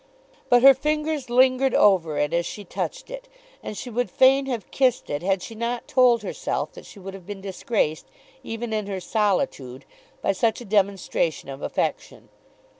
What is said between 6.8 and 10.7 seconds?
she would have been disgraced, even in her solitude, by such a